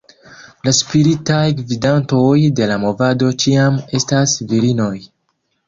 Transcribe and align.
La 0.67 0.71
"spiritaj 0.77 1.43
gvidantoj" 1.59 2.39
de 2.61 2.71
la 2.73 2.79
movado 2.87 3.31
ĉiam 3.47 3.79
estas 4.01 4.37
virinoj. 4.55 4.93